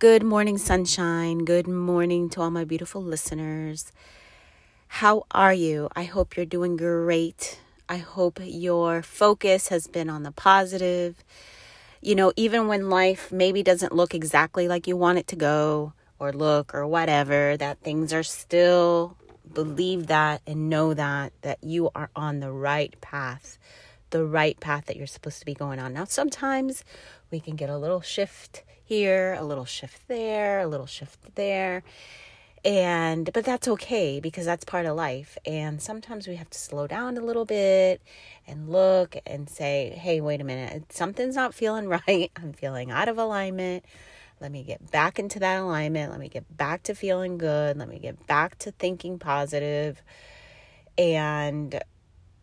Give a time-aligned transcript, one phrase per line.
[0.00, 1.38] Good morning, sunshine.
[1.38, 3.90] Good morning to all my beautiful listeners.
[4.86, 5.88] How are you?
[5.96, 7.58] I hope you're doing great.
[7.88, 11.24] I hope your focus has been on the positive.
[12.00, 15.94] You know, even when life maybe doesn't look exactly like you want it to go
[16.20, 19.16] or look or whatever, that things are still
[19.52, 23.58] believe that and know that that you are on the right path
[24.10, 26.84] the right path that you're supposed to be going on now sometimes
[27.30, 31.82] we can get a little shift here, a little shift there, a little shift there.
[32.64, 35.36] And but that's okay because that's part of life.
[35.46, 38.00] And sometimes we have to slow down a little bit
[38.46, 40.92] and look and say, "Hey, wait a minute.
[40.92, 42.30] Something's not feeling right.
[42.36, 43.84] I'm feeling out of alignment."
[44.40, 46.12] Let me get back into that alignment.
[46.12, 47.76] Let me get back to feeling good.
[47.76, 50.00] Let me get back to thinking positive
[50.96, 51.80] and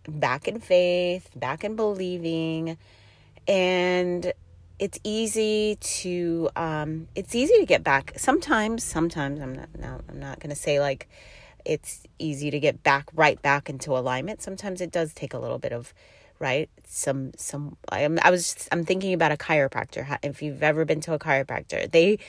[0.08, 2.78] back in faith, back in believing.
[3.48, 4.34] And
[4.80, 8.14] it's easy to um, it's easy to get back.
[8.18, 11.08] Sometimes sometimes i'm not no, i'm not going to say like
[11.64, 14.42] it's easy to get back right back into alignment.
[14.42, 15.94] Sometimes it does take a little bit of
[16.38, 20.18] right some some I'm, i was just, i'm thinking about a chiropractor.
[20.24, 22.20] If you've ever been to a chiropractor they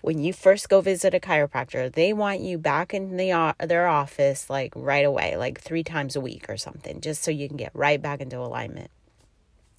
[0.00, 4.48] when you first go visit a chiropractor they want you back in the their office
[4.48, 7.72] like right away like three times a week or something just so you can get
[7.74, 8.90] right back into alignment.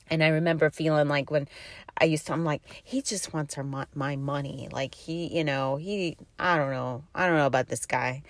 [0.09, 1.47] And I remember feeling like when
[2.01, 4.69] I used to, I'm like, he just wants our my money.
[4.71, 8.23] Like he, you know, he, I don't know, I don't know about this guy.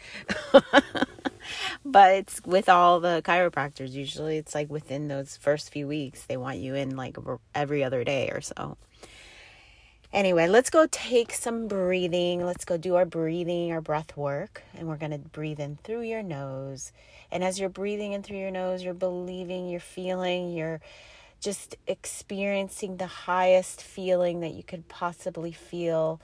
[1.85, 3.91] but it's with all the chiropractors.
[3.91, 7.17] Usually, it's like within those first few weeks, they want you in like
[7.53, 8.77] every other day or so.
[10.11, 12.43] Anyway, let's go take some breathing.
[12.43, 14.63] Let's go do our breathing, our breath work.
[14.73, 16.91] And we're going to breathe in through your nose.
[17.31, 20.81] And as you're breathing in through your nose, you're believing, you're feeling, you're
[21.39, 26.19] just experiencing the highest feeling that you could possibly feel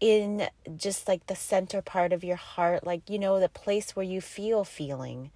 [0.00, 4.04] in just like the center part of your heart, like, you know, the place where
[4.04, 5.30] you feel feeling.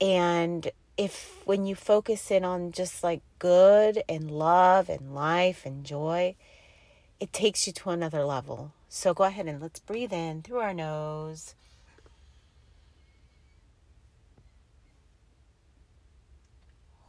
[0.00, 5.84] And if when you focus in on just like good and love and life and
[5.84, 6.36] joy,
[7.18, 8.72] it takes you to another level.
[8.88, 11.54] So go ahead and let's breathe in through our nose.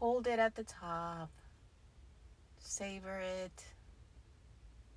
[0.02, 1.30] Hold it at the top.
[2.58, 3.66] Savor it.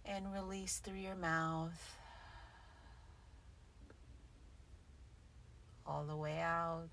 [0.07, 1.99] And release through your mouth.
[5.87, 6.89] All the way out.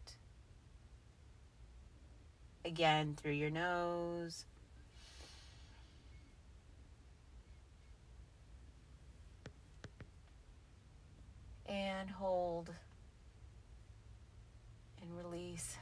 [2.66, 4.44] Again, through your nose.
[11.66, 12.72] And hold
[15.02, 15.78] and release.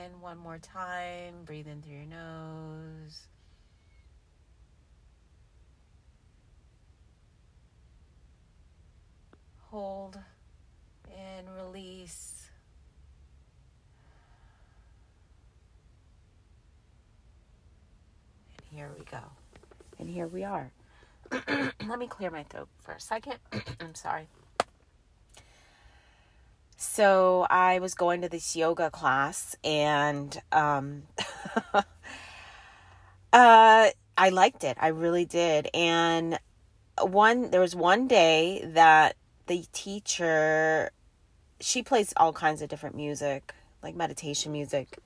[0.00, 3.26] And one more time, breathe in through your nose.
[9.70, 10.18] Hold
[11.14, 12.48] and release.
[18.56, 19.18] And here we go.
[19.98, 20.72] And here we are.
[21.48, 23.36] Let me clear my throat for a second.
[23.80, 24.28] I'm sorry.
[26.82, 31.04] So I was going to this yoga class and um,
[31.74, 31.84] uh,
[33.32, 34.76] I liked it.
[34.80, 35.68] I really did.
[35.74, 36.40] And
[37.00, 39.14] one there was one day that
[39.46, 40.90] the teacher
[41.60, 44.98] she plays all kinds of different music, like meditation music.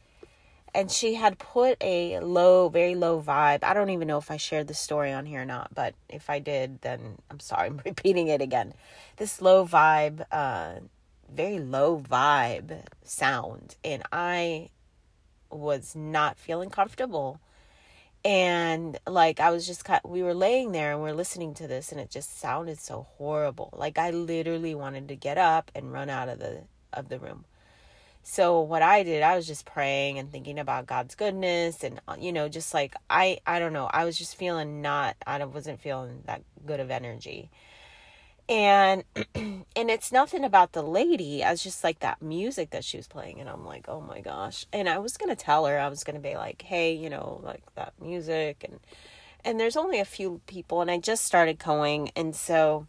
[0.75, 3.63] And she had put a low, very low vibe.
[3.63, 6.31] I don't even know if I shared the story on here or not, but if
[6.31, 8.73] I did, then I'm sorry, I'm repeating it again.
[9.19, 10.77] This low vibe uh,
[11.33, 14.71] very low vibe sound and I
[15.51, 17.41] was not feeling comfortable.
[18.25, 21.93] And like I was just kind we were laying there and we're listening to this
[21.93, 23.71] and it just sounded so horrible.
[23.73, 26.63] Like I literally wanted to get up and run out of the
[26.93, 27.45] of the room.
[28.29, 32.17] So what I did, I was just praying and thinking about God's goodness and uh,
[32.19, 35.81] you know, just like I I don't know, I was just feeling not I wasn't
[35.81, 37.51] feeling that good of energy
[38.49, 39.05] and
[39.35, 43.41] and it's nothing about the lady it's just like that music that she was playing
[43.41, 44.67] and i'm like oh my gosh.
[44.73, 47.63] And i was gonna tell her i was gonna be like hey you know like
[47.75, 48.81] that music and
[49.45, 52.87] and there's only a few people and i just started going and so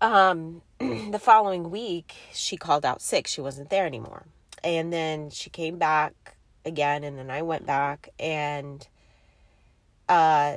[0.00, 3.26] um the following week she called out sick.
[3.26, 4.26] She wasn't there anymore.
[4.62, 8.86] And then she came back again and then i went back and
[10.08, 10.56] uh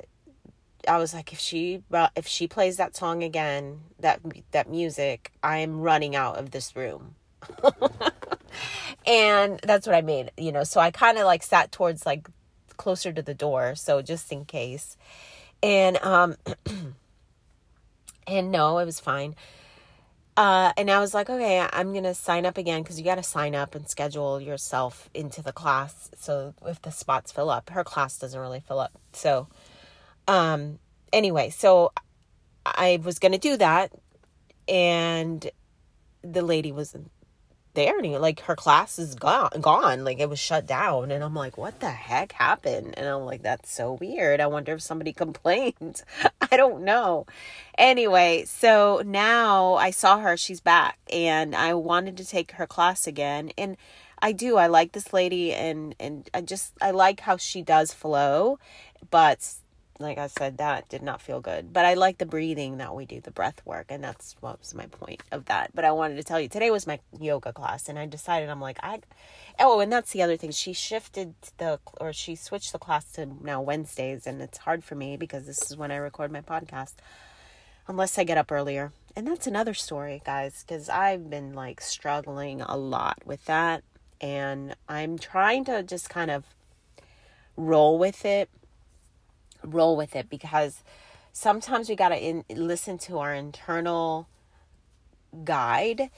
[0.88, 1.84] I was like, if she
[2.16, 6.76] if she plays that song again, that that music, I am running out of this
[6.76, 7.16] room.
[9.06, 10.64] and that's what I made, you know.
[10.64, 12.30] So I kind of like sat towards like
[12.78, 14.98] closer to the door, so just in case.
[15.64, 16.36] And um,
[18.28, 19.36] and no, it was fine.
[20.38, 23.24] Uh, and I was like, okay, I'm gonna sign up again because you got to
[23.24, 26.10] sign up and schedule yourself into the class.
[26.18, 28.94] So if the spots fill up, her class doesn't really fill up.
[29.14, 29.48] So
[30.32, 30.80] um,
[31.12, 31.92] anyway, so
[32.66, 33.92] I was going to do that
[34.66, 35.50] and
[36.24, 37.12] the lady wasn't
[37.74, 38.20] there anymore.
[38.20, 40.06] Like her class is gone, gone.
[40.06, 41.12] Like it was shut down.
[41.12, 42.94] And I'm like, what the heck happened?
[42.98, 44.40] And I'm like, that's so weird.
[44.40, 46.02] I wonder if somebody complained.
[46.50, 47.26] I don't know.
[47.78, 50.38] Anyway, so now I saw her.
[50.38, 53.52] She's back and I wanted to take her class again.
[53.58, 53.76] And
[54.22, 54.56] I do.
[54.56, 58.60] I like this lady and, and I just, I like how she does flow,
[59.10, 59.56] but
[60.02, 61.72] like I said, that did not feel good.
[61.72, 64.74] But I like the breathing that we do, the breath work, and that's what was
[64.74, 65.72] my point of that.
[65.74, 68.62] But I wanted to tell you today was my yoga class, and I decided I'm
[68.62, 69.00] like I.
[69.60, 70.52] Oh, and that's the other thing.
[70.52, 74.96] She shifted the or she switched the class to now Wednesdays, and it's hard for
[74.96, 76.96] me because this is when I record my podcast,
[77.88, 78.92] unless I get up earlier.
[79.16, 83.84] And that's another story, guys, because I've been like struggling a lot with that,
[84.20, 86.46] and I'm trying to just kind of
[87.58, 88.50] roll with it
[89.64, 90.84] roll with it because
[91.34, 94.28] sometimes we got to listen to our internal
[95.44, 96.10] guide.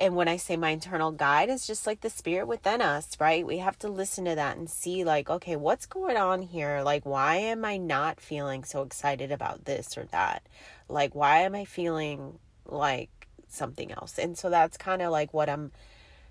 [0.00, 3.44] And when i say my internal guide is just like the spirit within us right?
[3.44, 6.82] We have to listen to that and see like okay what's going on here?
[6.82, 10.46] Like why am i not feeling so excited about this or that?
[10.88, 13.10] Like why am i feeling like
[13.48, 14.18] something else?
[14.18, 15.72] And so that's kind of like what i'm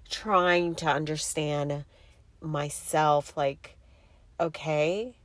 [0.10, 1.84] trying to understand
[2.42, 3.76] myself like
[4.40, 5.16] okay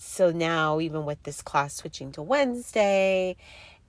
[0.00, 3.36] so now even with this class switching to Wednesday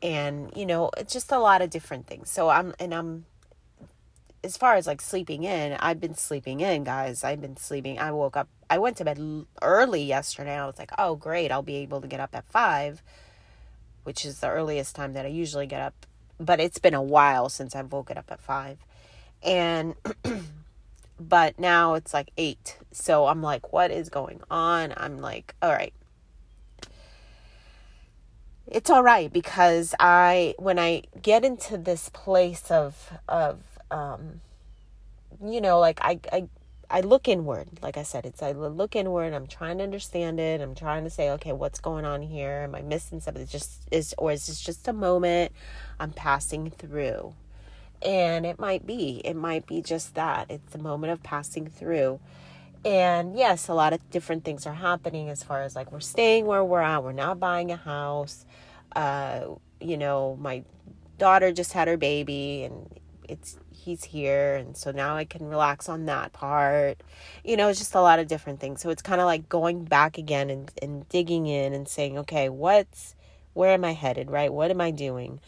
[0.02, 2.30] and you know it's just a lot of different things.
[2.30, 3.26] So I'm and I'm
[4.44, 7.24] as far as like sleeping in I've been sleeping in guys.
[7.24, 7.98] I've been sleeping.
[7.98, 9.20] I woke up I went to bed
[9.62, 10.58] early yesterday.
[10.58, 13.02] I was like oh great I'll be able to get up at 5
[14.04, 16.06] which is the earliest time that I usually get up.
[16.40, 18.80] But it's been a while since I've woken up at 5
[19.44, 19.96] and
[21.20, 24.94] but now it's like 8 so I'm like what is going on?
[24.98, 25.94] I'm like all right
[28.72, 33.60] it's all right because I when I get into this place of of
[33.92, 34.40] um
[35.46, 36.48] you know like I I
[36.90, 40.62] I look inward like I said it's I look inward I'm trying to understand it
[40.62, 42.62] I'm trying to say okay what's going on here?
[42.64, 43.44] Am I missing something?
[43.44, 45.52] It's just is or is this just a moment
[46.00, 47.34] I'm passing through?
[48.02, 52.22] And it might be it might be just that it's a moment of passing through
[52.84, 56.46] and yes a lot of different things are happening as far as like we're staying
[56.46, 58.46] where we're at we're not buying a house
[58.96, 59.46] uh
[59.80, 60.64] you know my
[61.18, 63.00] daughter just had her baby and
[63.30, 67.02] it's he's here and so now I can relax on that part.
[67.44, 68.82] You know, it's just a lot of different things.
[68.82, 72.50] So it's kind of like going back again and, and digging in and saying, okay,
[72.50, 73.16] what's
[73.54, 74.54] where am I headed, right?
[74.54, 75.40] What am I doing?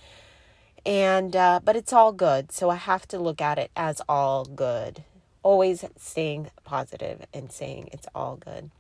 [0.86, 2.52] And uh but it's all good.
[2.52, 5.04] So I have to look at it as all good
[5.44, 8.72] always staying positive and saying it's all good.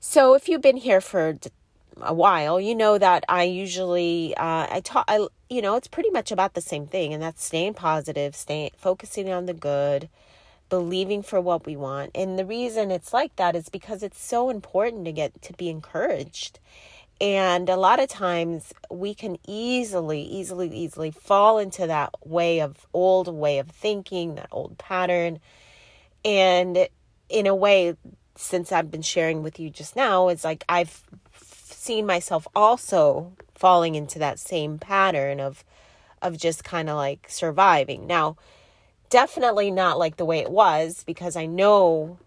[0.00, 1.36] So if you've been here for
[2.00, 5.04] a while, you know that I usually uh, I talk.
[5.06, 8.70] I you know it's pretty much about the same thing, and that's staying positive, staying
[8.76, 10.08] focusing on the good,
[10.70, 12.10] believing for what we want.
[12.14, 15.68] And the reason it's like that is because it's so important to get to be
[15.68, 16.58] encouraged
[17.20, 22.86] and a lot of times we can easily, easily, easily fall into that way of
[22.94, 25.38] old way of thinking, that old pattern.
[26.24, 26.88] And
[27.28, 27.96] in a way,
[28.36, 31.02] since I've been sharing with you just now, it's like I've
[31.42, 35.64] seen myself also falling into that same pattern of
[36.22, 38.06] of just kind of like surviving.
[38.06, 38.36] Now,
[39.08, 42.18] definitely not like the way it was because I know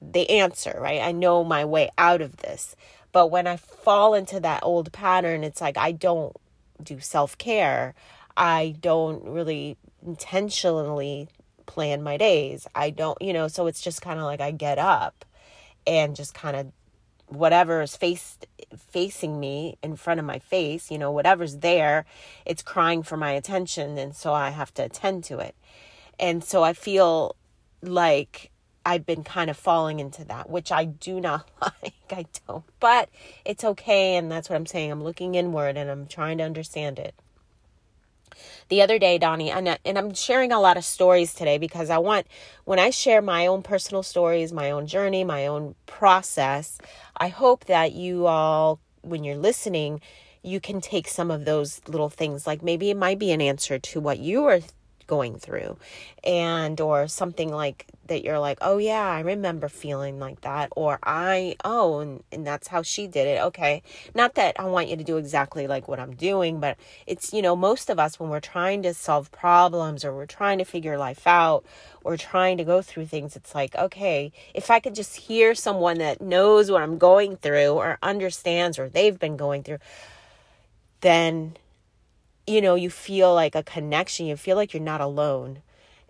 [0.00, 1.00] the answer, right?
[1.00, 2.76] I know my way out of this.
[3.12, 6.34] But when I fall into that old pattern, it's like I don't
[6.82, 7.94] do self care.
[8.36, 11.28] I don't really intentionally
[11.66, 12.66] plan my days.
[12.74, 15.24] I don't, you know, so it's just kind of like I get up
[15.86, 16.72] and just kind of
[17.26, 22.04] whatever is faced facing me in front of my face, you know, whatever's there,
[22.44, 25.54] it's crying for my attention and so I have to attend to it.
[26.18, 27.36] And so I feel
[27.82, 28.51] like
[28.84, 31.94] I've been kind of falling into that, which I do not like.
[32.10, 32.64] I don't.
[32.80, 33.08] But
[33.44, 34.90] it's okay and that's what I'm saying.
[34.90, 37.14] I'm looking inward and I'm trying to understand it
[38.68, 41.98] the other day, Donnie, and, and I'm sharing a lot of stories today because I
[41.98, 42.26] want,
[42.64, 46.78] when I share my own personal stories, my own journey, my own process,
[47.16, 50.00] I hope that you all, when you're listening,
[50.42, 52.46] you can take some of those little things.
[52.46, 54.60] Like maybe it might be an answer to what you are
[55.12, 55.76] going through
[56.24, 60.98] and or something like that you're like oh yeah i remember feeling like that or
[61.02, 63.82] i oh and, and that's how she did it okay.
[64.14, 67.42] Not that i want you to do exactly like what i'm doing but it's you
[67.42, 70.96] know most of us when we're trying to solve problems or we're trying to figure
[70.96, 71.62] life out
[72.04, 75.98] or trying to go through things it's like okay if i could just hear someone
[75.98, 79.78] that knows what i'm going through or understands or they've been going through
[81.02, 81.54] then
[82.46, 84.26] you know, you feel like a connection.
[84.26, 85.62] You feel like you're not alone.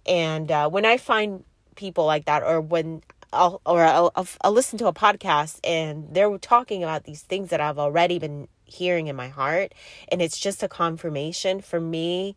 [0.07, 1.45] And uh, when I find
[1.77, 6.09] people like that, or when I'll or I'll, I'll, I'll listen to a podcast and
[6.13, 9.75] they're talking about these things that I've already been hearing in my heart,
[10.09, 12.37] and it's just a confirmation for me.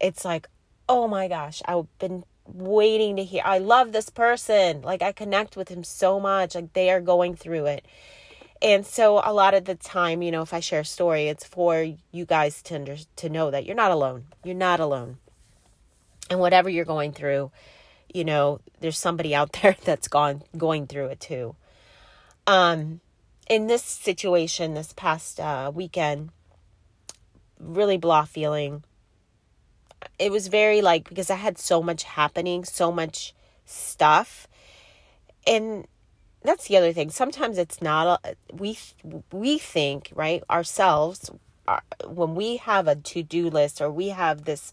[0.00, 0.48] It's like,
[0.88, 3.42] oh my gosh, I've been waiting to hear.
[3.44, 4.82] I love this person.
[4.82, 6.54] Like I connect with him so much.
[6.54, 7.86] Like they are going through it
[8.62, 11.46] and so a lot of the time, you know, if I share a story, it's
[11.46, 14.26] for you guys to under, to know that you're not alone.
[14.44, 15.16] You're not alone.
[16.28, 17.50] And whatever you're going through,
[18.12, 21.56] you know, there's somebody out there that's gone going through it too.
[22.46, 23.00] Um
[23.48, 26.30] in this situation this past uh weekend,
[27.58, 28.84] really blah feeling.
[30.18, 34.46] It was very like because I had so much happening, so much stuff.
[35.46, 35.86] And
[36.42, 37.10] that's the other thing.
[37.10, 38.78] Sometimes it's not a, we
[39.32, 41.30] we think right ourselves
[41.68, 44.72] our, uh, when we have a to do list or we have this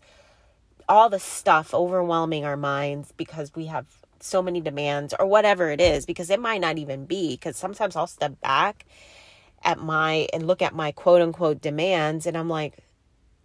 [0.89, 3.85] all the stuff overwhelming our minds because we have
[4.19, 7.95] so many demands or whatever it is because it might not even be because sometimes
[7.95, 8.85] I'll step back
[9.63, 12.77] at my and look at my quote unquote demands and I'm like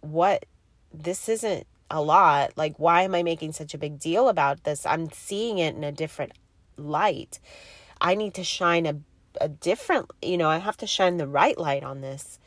[0.01, 0.45] what?
[0.93, 2.53] This isn't a lot.
[2.55, 4.85] Like why am I making such a big deal about this?
[4.85, 6.31] I'm seeing it in a different
[6.77, 7.39] light
[8.03, 8.97] I need to shine a,
[9.39, 12.37] a different, you know, I have to shine the right light on this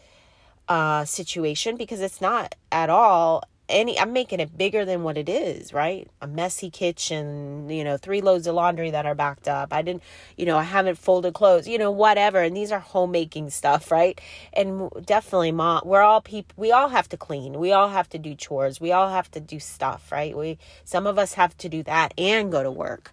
[0.68, 5.28] uh, situation because it's not at all any I'm making it bigger than what it
[5.28, 6.08] is, right?
[6.20, 9.72] A messy kitchen, you know, three loads of laundry that are backed up.
[9.72, 10.02] I didn't,
[10.36, 12.40] you know, I haven't folded clothes, you know, whatever.
[12.40, 14.20] And these are homemaking stuff, right?
[14.52, 17.58] And definitely mom, we're all people we all have to clean.
[17.58, 18.80] We all have to do chores.
[18.80, 20.36] We all have to do stuff, right?
[20.36, 23.12] We some of us have to do that and go to work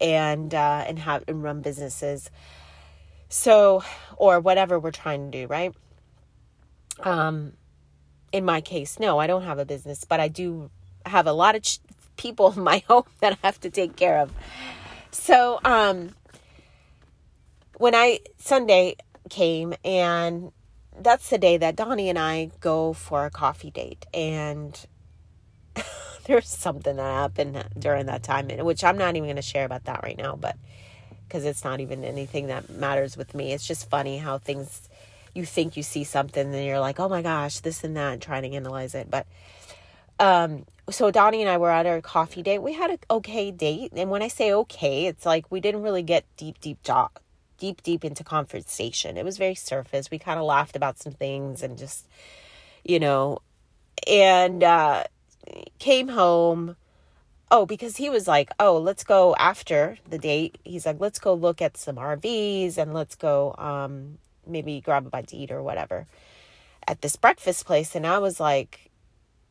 [0.00, 2.30] and uh, and have and run businesses.
[3.28, 3.84] So,
[4.16, 5.72] or whatever we're trying to do, right?
[6.98, 7.52] Um,
[8.32, 10.70] in my case, no, I don't have a business, but I do
[11.06, 11.80] have a lot of ch-
[12.16, 14.32] people in my home that I have to take care of.
[15.10, 16.14] So, um,
[17.78, 18.96] when I Sunday
[19.30, 20.52] came and
[20.98, 24.78] that's the day that Donnie and I go for a coffee date and
[26.26, 29.84] there's something that happened during that time, which I'm not even going to share about
[29.84, 30.56] that right now, but
[31.26, 33.52] because it's not even anything that matters with me.
[33.52, 34.88] It's just funny how things
[35.34, 38.22] you think you see something and you're like, oh my gosh, this and that, and
[38.22, 39.10] trying to analyze it.
[39.10, 39.26] But
[40.18, 42.58] um, so Donnie and I were at our coffee date.
[42.58, 46.02] We had an okay date, and when I say okay, it's like we didn't really
[46.02, 47.22] get deep, deep talk,
[47.58, 49.16] deep, deep into conversation.
[49.16, 50.10] It was very surface.
[50.10, 52.06] We kind of laughed about some things and just,
[52.84, 53.38] you know,
[54.06, 55.04] and uh,
[55.78, 56.76] came home.
[57.52, 60.58] Oh, because he was like, oh, let's go after the date.
[60.62, 65.10] He's like, let's go look at some RVs and let's go um, maybe grab a
[65.10, 66.06] bite to eat or whatever
[66.86, 67.94] at this breakfast place.
[67.94, 68.90] And I was like,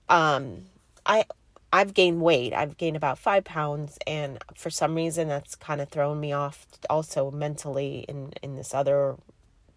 [0.10, 0.66] um,
[1.06, 1.26] I
[1.72, 2.54] I've gained weight.
[2.54, 6.66] I've gained about five pounds, and for some reason, that's kind of thrown me off.
[6.90, 9.16] Also, mentally, in in this other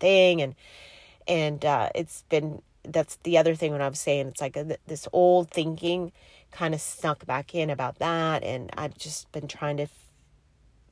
[0.01, 0.55] thing, and
[1.29, 4.77] and uh, it's been that's the other thing when I was saying it's like a,
[4.87, 6.13] this old thinking
[6.51, 10.11] kind of snuck back in about that and I've just been trying to f-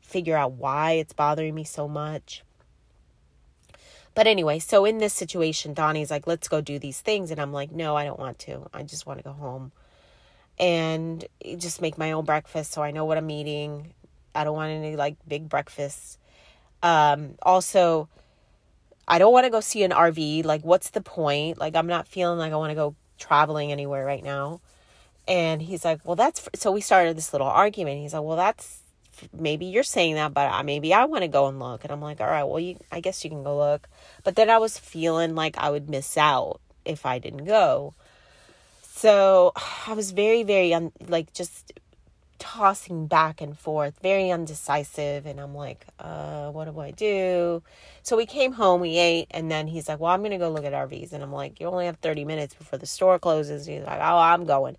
[0.01, 2.45] figure out why it's bothering me so much.
[4.15, 7.53] But anyway, so in this situation Donnie's like let's go do these things and I'm
[7.53, 8.69] like no, I don't want to.
[8.75, 9.73] I just want to go home
[10.59, 11.25] and
[11.57, 13.95] just make my own breakfast so I know what I'm eating.
[14.35, 16.19] I don't want any like big breakfasts.
[16.83, 18.09] Um also
[19.11, 20.45] I don't want to go see an RV.
[20.45, 21.59] Like, what's the point?
[21.59, 24.61] Like, I'm not feeling like I want to go traveling anywhere right now.
[25.27, 28.01] And he's like, well, that's, so we started this little argument.
[28.01, 28.83] He's like, well, that's
[29.33, 31.85] maybe you're saying that, but I, maybe I want to go and look.
[31.85, 33.89] And I'm like, all right, well, you, I guess you can go look.
[34.25, 37.95] But then I was feeling like I would miss out if I didn't go.
[38.83, 39.53] So
[39.87, 41.73] I was very, very, un, like, just
[42.39, 45.27] tossing back and forth, very undecisive.
[45.27, 47.63] And I'm like, uh, what do I do?
[48.03, 50.51] So we came home, we ate, and then he's like, well, I'm going to go
[50.51, 51.13] look at RVs.
[51.13, 53.69] And I'm like, you only have 30 minutes before the store closes.
[53.69, 54.77] And he's like, oh, I'm going.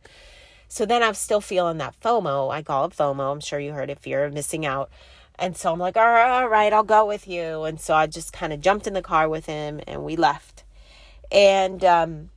[0.72, 2.50] So then I'm still feeling that FOMO.
[2.50, 3.30] I call it FOMO.
[3.30, 4.90] I'm sure you heard it, fear of missing out.
[5.38, 7.64] And so I'm like, all right, all right, I'll go with you.
[7.64, 10.64] And so I just kind of jumped in the car with him and we left.
[11.30, 12.30] And um,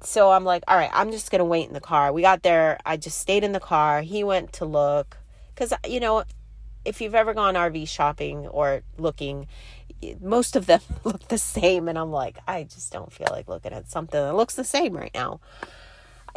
[0.00, 2.14] so I'm like, all right, I'm just going to wait in the car.
[2.14, 2.78] We got there.
[2.86, 4.00] I just stayed in the car.
[4.00, 5.18] He went to look.
[5.54, 6.24] Because, you know,
[6.86, 9.48] if you've ever gone RV shopping or looking,
[10.18, 11.88] most of them look the same.
[11.88, 14.96] And I'm like, I just don't feel like looking at something that looks the same
[14.96, 15.40] right now.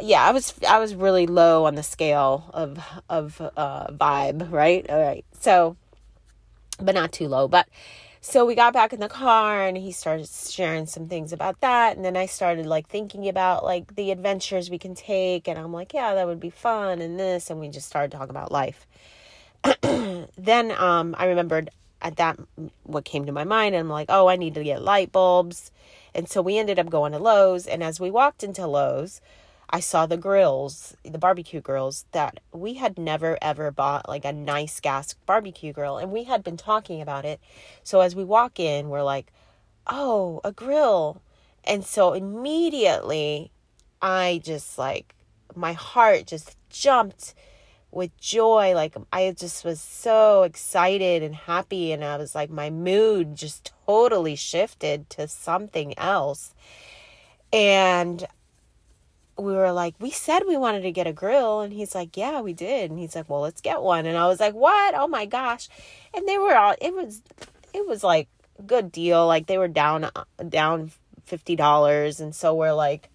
[0.00, 4.88] Yeah, I was I was really low on the scale of of uh, vibe, right?
[4.88, 5.76] All right, so,
[6.80, 7.46] but not too low.
[7.48, 7.68] But
[8.26, 11.94] so we got back in the car and he started sharing some things about that.
[11.94, 15.46] And then i started like thinking about like the adventures we can take.
[15.46, 17.50] And i'm like yeah that would be fun and this.
[17.50, 18.86] And we just started talking about life.
[20.38, 21.68] Then um i remembered
[22.00, 22.38] at that
[22.84, 25.70] what came to my mind and i'm like oh i need to get light bulbs.
[26.14, 27.66] And so we ended up going to Lowe's.
[27.66, 29.20] And as we walked into Lowe's
[29.70, 34.32] I saw the grills, the barbecue grills that we had never ever bought like a
[34.32, 37.40] nice gas barbecue grill and we had been talking about it.
[37.82, 39.32] So as we walk in, we're like,
[39.86, 41.22] "Oh, a grill."
[41.64, 43.50] And so immediately
[44.02, 45.14] I just like
[45.54, 47.34] my heart just jumped
[47.90, 52.68] with joy like I just was so excited and happy and I was like my
[52.70, 56.54] mood just totally shifted to something else.
[57.52, 58.26] And
[59.36, 61.60] we were like, we said we wanted to get a grill.
[61.60, 62.90] And he's like, yeah, we did.
[62.90, 64.06] And he's like, well, let's get one.
[64.06, 64.94] And I was like, what?
[64.94, 65.68] Oh my gosh.
[66.14, 67.22] And they were all, it was,
[67.72, 68.28] it was like
[68.66, 69.26] good deal.
[69.26, 70.92] Like they were down, uh, down
[71.28, 72.20] $50.
[72.20, 73.10] And so we're like,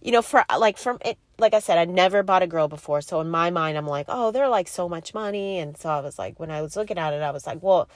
[0.00, 3.00] you know, for like, from it, like I said, I never bought a grill before.
[3.00, 5.58] So in my mind, I'm like, oh, they're like so much money.
[5.58, 7.88] And so I was like, when I was looking at it, I was like, well,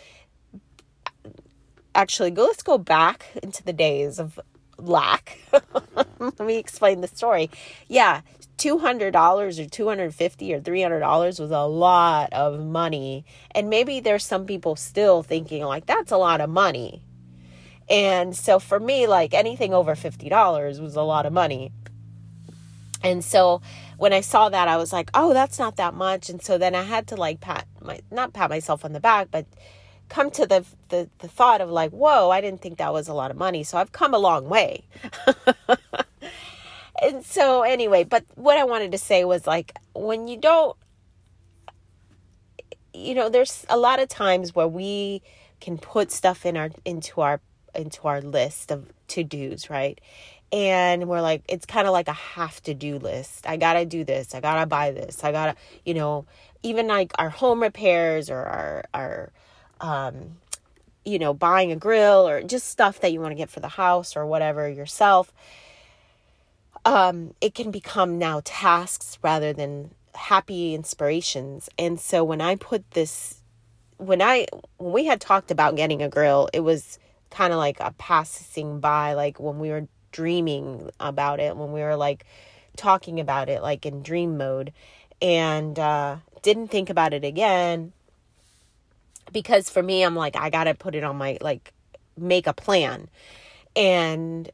[1.95, 4.39] actually, go, let's go back into the days of
[4.79, 5.39] lack.
[6.39, 7.51] Let me explain the story.
[7.89, 8.23] Yeah,
[8.59, 13.25] $200 or 250 or $300 was a lot of money.
[13.53, 17.03] And maybe there's some people still thinking like that's a lot of money.
[17.89, 21.73] And so for me like anything over $50 was a lot of money.
[23.03, 23.61] And so
[23.99, 26.75] when I saw that I was like, "Oh, that's not that much." And so then
[26.75, 29.47] I had to like pat my not pat myself on the back, but
[30.09, 33.15] come to the, the the thought of like whoa i didn't think that was a
[33.15, 34.85] lot of money so i've come a long way
[37.03, 40.77] and so anyway but what i wanted to say was like when you don't
[42.95, 45.23] you know there's a lot of times where we
[45.61, 47.41] can put stuff in our into our
[47.75, 50.01] into our list of to-dos right?
[50.53, 53.47] And we're like it's kind of like a have to do list.
[53.47, 54.35] I gotta do this.
[54.35, 55.25] I gotta buy this.
[55.25, 56.25] I gotta you know
[56.63, 59.33] even like our home repairs or our our
[59.81, 60.37] um,
[61.05, 63.69] you know, buying a grill or just stuff that you want to get for the
[63.69, 65.33] house or whatever yourself,
[66.87, 71.69] um, it can become now tasks rather than happy inspirations.
[71.79, 73.43] And so when I put this,
[73.99, 74.47] when I,
[74.79, 78.79] when we had talked about getting a grill, it was kind of like a passing
[78.79, 82.25] by, like when we were dreaming about it, when we were like
[82.77, 84.73] talking about it, like in dream mode,
[85.21, 87.93] and uh, didn't think about it again
[89.33, 91.73] because for me I'm like I got to put it on my like
[92.17, 93.09] make a plan.
[93.75, 94.51] And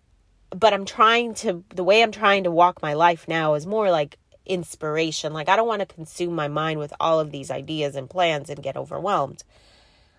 [0.54, 3.90] but I'm trying to the way I'm trying to walk my life now is more
[3.90, 5.32] like inspiration.
[5.32, 8.50] Like I don't want to consume my mind with all of these ideas and plans
[8.50, 9.44] and get overwhelmed.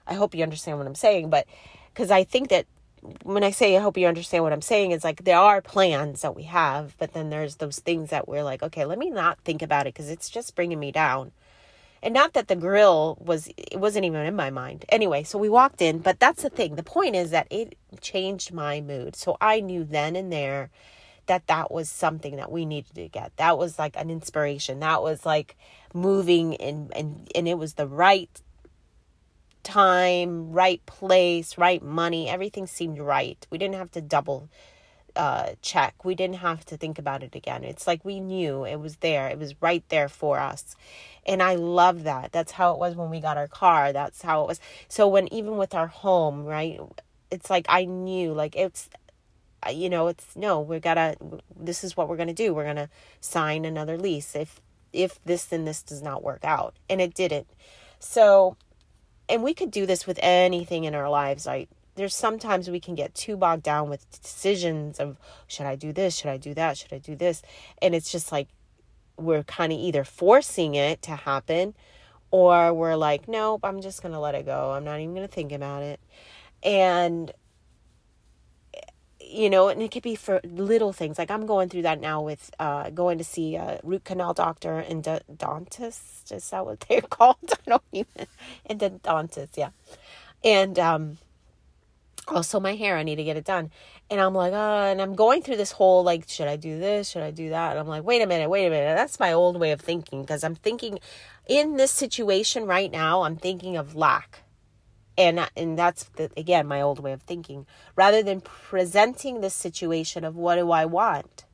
[0.08, 1.46] I hope you understand what I'm saying, but
[1.93, 2.65] cuz I think that
[3.24, 6.22] when I say I hope you understand what I'm saying, is like there are plans
[6.22, 9.39] that we have, but then there's those things that we're like, okay, let me not
[9.39, 11.32] think about it because it's just bringing me down.
[12.04, 14.84] And not that the grill was, it wasn't even in my mind.
[14.89, 16.76] Anyway, so we walked in, but that's the thing.
[16.76, 19.16] The point is that it changed my mood.
[19.16, 20.70] So I knew then and there
[21.28, 23.32] that that was something that we needed to get.
[23.38, 24.82] That was like an inspiration.
[24.82, 25.56] That was like
[25.94, 28.30] moving and and and it was the right
[29.63, 32.28] time, right place, right money.
[32.28, 33.48] Everything seemed right.
[33.50, 34.50] We didn't have to double
[35.15, 36.04] uh check.
[36.04, 37.63] We didn't have to think about it again.
[37.63, 39.28] It's like we knew it was there.
[39.28, 40.76] It was right there for us.
[41.26, 42.32] And I love that.
[42.32, 43.93] That's how it was when we got our car.
[43.93, 44.60] That's how it was.
[44.88, 46.80] So when even with our home, right?
[47.32, 48.89] It's like I knew like it's
[49.71, 51.15] you know, it's no, we got to
[51.56, 52.54] this is what we're to do.
[52.54, 52.89] We're to
[53.21, 54.60] sign another lease if
[54.91, 56.76] if this then this does not work out.
[56.89, 57.47] And it didn't.
[57.99, 58.58] So,
[59.30, 61.69] and we could do this with anything in our lives, right?
[61.95, 66.15] There's sometimes we can get too bogged down with decisions of should I do this?
[66.17, 66.77] Should I do that?
[66.77, 67.41] Should I do this?
[67.82, 68.47] And it's just like
[69.17, 71.75] we're kind of either forcing it to happen
[72.32, 74.71] or we're like, nope, I'm just going to let it go.
[74.71, 75.99] I'm not even going to think about it.
[76.63, 77.32] And
[79.34, 81.17] you know, and it could be for little things.
[81.17, 84.79] Like I'm going through that now with uh, going to see a root canal doctor
[84.79, 86.32] and dentist.
[86.32, 87.38] Is that what they're called?
[87.51, 88.27] I don't even.
[88.65, 89.69] And dentist, yeah.
[90.43, 91.17] And um,
[92.27, 93.71] also my hair, I need to get it done.
[94.09, 97.09] And I'm like, uh, and I'm going through this whole like, should I do this?
[97.09, 97.71] Should I do that?
[97.71, 98.95] And I'm like, wait a minute, wait a minute.
[98.95, 100.99] That's my old way of thinking because I'm thinking
[101.47, 104.43] in this situation right now, I'm thinking of lack
[105.17, 110.23] and and that's the, again my old way of thinking rather than presenting the situation
[110.23, 111.45] of what do i want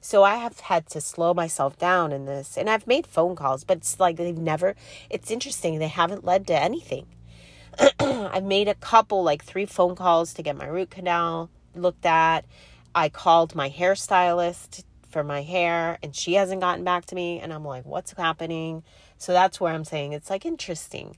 [0.00, 3.64] so i have had to slow myself down in this and i've made phone calls
[3.64, 4.74] but it's like they've never
[5.10, 7.06] it's interesting they haven't led to anything
[8.00, 12.44] i've made a couple like three phone calls to get my root canal looked at.
[12.94, 17.52] I called my hairstylist for my hair and she hasn't gotten back to me and
[17.52, 18.82] i'm like what's happening?
[19.18, 21.16] So that's where i'm saying it's like interesting.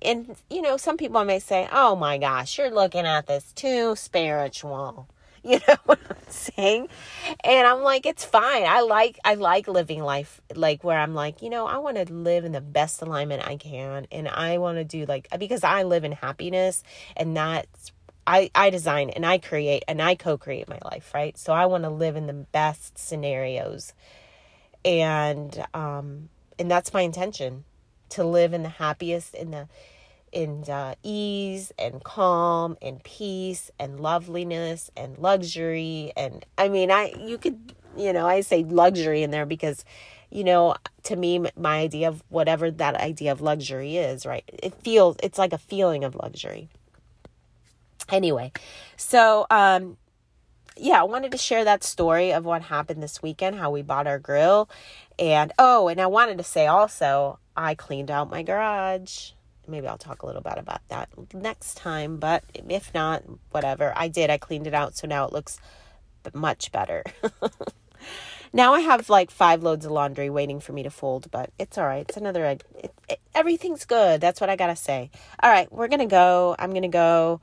[0.00, 3.94] And you know, some people may say, "Oh my gosh, you're looking at this too
[3.94, 5.08] spiritual."
[5.44, 6.88] You know what I'm saying?
[7.42, 8.64] And I'm like, it's fine.
[8.64, 12.12] I like I like living life like where I'm like, you know, I want to
[12.12, 15.82] live in the best alignment I can and I want to do like because I
[15.82, 16.84] live in happiness
[17.16, 17.90] and that's
[18.24, 21.36] I I design and I create and I co-create my life, right?
[21.36, 23.94] So I want to live in the best scenarios.
[24.84, 26.28] And um
[26.58, 27.64] and that's my intention
[28.10, 29.68] to live in the happiest in the
[30.32, 37.12] in uh, ease and calm and peace and loveliness and luxury and i mean i
[37.20, 39.84] you could you know i say luxury in there because
[40.30, 44.44] you know to me my idea of whatever that idea of luxury is right?
[44.62, 46.68] It feels it's like a feeling of luxury.
[48.08, 48.52] Anyway
[48.96, 49.96] so um
[50.76, 54.06] yeah i wanted to share that story of what happened this weekend how we bought
[54.06, 54.70] our grill.
[55.18, 59.32] And oh and i wanted to say also i cleaned out my garage
[59.66, 63.92] maybe I'll talk a little bit about that next time, but if not, whatever.
[63.96, 64.30] I did.
[64.30, 65.58] I cleaned it out, so now it looks
[66.34, 67.04] much better.
[68.52, 71.78] now I have like five loads of laundry waiting for me to fold, but it's
[71.78, 72.06] all right.
[72.08, 72.64] It's another, it,
[73.08, 74.20] it, everything's good.
[74.20, 75.10] That's what I got to say.
[75.42, 76.56] All right, we're to go.
[76.58, 77.40] I'm to go.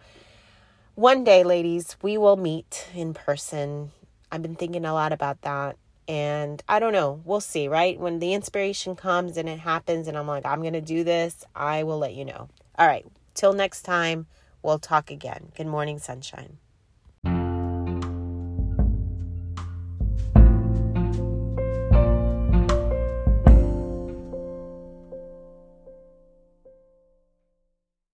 [0.95, 3.91] One day, ladies, we will meet in person.
[4.31, 5.77] I've been thinking a lot about that.
[6.09, 7.21] And I don't know.
[7.23, 7.99] We'll see, right?
[7.99, 11.45] When the inspiration comes and it happens, and I'm like, I'm going to do this,
[11.55, 12.49] I will let you know.
[12.79, 13.05] All right.
[13.35, 14.25] Till next time,
[14.63, 15.51] we'll talk again.
[15.55, 16.57] Good morning, sunshine.